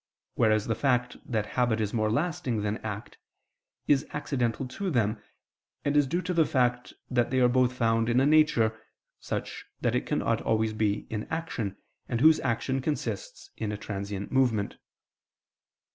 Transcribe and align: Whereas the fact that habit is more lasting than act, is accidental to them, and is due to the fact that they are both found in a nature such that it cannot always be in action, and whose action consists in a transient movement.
Whereas 0.33 0.65
the 0.65 0.73
fact 0.73 1.17
that 1.31 1.45
habit 1.45 1.79
is 1.79 1.93
more 1.93 2.09
lasting 2.09 2.63
than 2.63 2.77
act, 2.79 3.19
is 3.87 4.03
accidental 4.13 4.67
to 4.67 4.89
them, 4.89 5.21
and 5.85 5.95
is 5.95 6.07
due 6.07 6.23
to 6.23 6.33
the 6.33 6.43
fact 6.47 6.93
that 7.11 7.29
they 7.29 7.39
are 7.39 7.47
both 7.47 7.71
found 7.73 8.09
in 8.09 8.19
a 8.19 8.25
nature 8.25 8.81
such 9.19 9.63
that 9.81 9.93
it 9.93 10.07
cannot 10.07 10.41
always 10.41 10.73
be 10.73 11.05
in 11.11 11.25
action, 11.25 11.77
and 12.09 12.19
whose 12.19 12.39
action 12.39 12.81
consists 12.81 13.51
in 13.57 13.71
a 13.71 13.77
transient 13.77 14.31
movement. 14.31 14.77